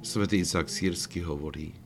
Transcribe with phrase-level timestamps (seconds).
[0.00, 1.76] Svetý Izak Sírsky hovorí,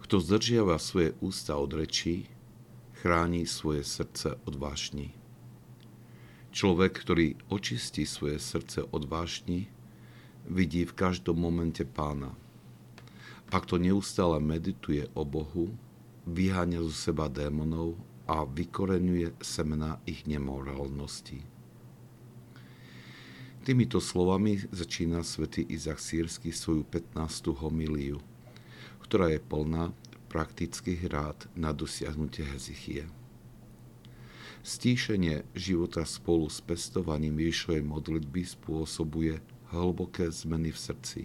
[0.00, 2.24] kto zdržiava svoje ústa od rečí,
[3.04, 5.12] chráni svoje srdce od vášni.
[6.48, 9.68] Človek, ktorý očistí svoje srdce od vášni,
[10.48, 12.32] vidí v každom momente pána.
[13.52, 15.68] Ak to neustále medituje o Bohu,
[16.24, 21.57] vyháňa zo seba démonov a vykorenuje semena ich nemorálnosti.
[23.68, 27.52] Týmito slovami začína svätý Izak Sírsky svoju 15.
[27.52, 28.16] homíliu,
[29.04, 29.92] ktorá je plná
[30.32, 33.04] praktických rád na dosiahnutie hezichie.
[34.64, 39.36] Stíšenie života spolu s pestovaním Ježišovej modlitby spôsobuje
[39.68, 41.20] hlboké zmeny v srdci.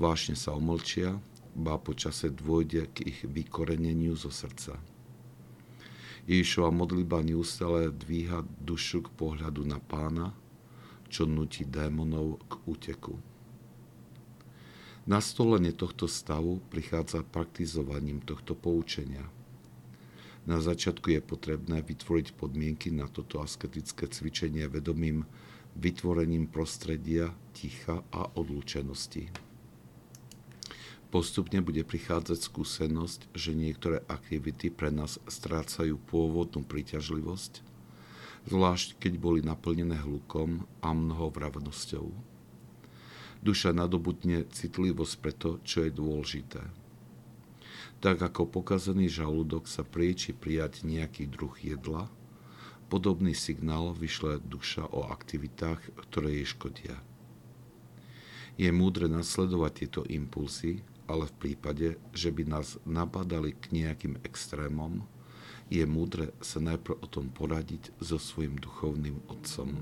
[0.00, 1.20] Vášne sa omlčia,
[1.52, 4.80] ba počase dôjde k ich vykoreneniu zo srdca.
[6.24, 10.32] Ježišova modlitba neustále dvíha dušu k pohľadu na pána,
[11.10, 13.18] čo nutí démonov k úteku.
[15.10, 19.26] Nastolenie tohto stavu prichádza praktizovaním tohto poučenia.
[20.46, 25.26] Na začiatku je potrebné vytvoriť podmienky na toto asketické cvičenie vedomým
[25.74, 29.28] vytvorením prostredia, ticha a odlúčenosti.
[31.10, 37.69] Postupne bude prichádzať skúsenosť, že niektoré aktivity pre nás strácajú pôvodnú príťažlivosť
[38.48, 42.06] zvlášť keď boli naplnené hlukom a mnohovravnosťou.
[43.40, 46.60] Duša nadobudne citlivosť pre to, čo je dôležité.
[48.00, 52.08] Tak ako pokazený žalúdok sa prieči prijať nejaký druh jedla,
[52.88, 56.96] podobný signál vyšle duša o aktivitách, ktoré jej škodia.
[58.60, 65.00] Je múdre nasledovať tieto impulsy, ale v prípade, že by nás napadali k nejakým extrémom,
[65.70, 69.78] je múdre sa najprv o tom poradiť so svojim duchovným otcom.